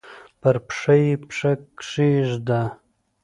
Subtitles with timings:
[0.41, 2.61] پر پښه یې پښه کښېږده!